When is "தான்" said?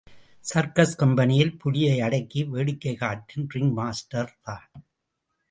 4.41-4.67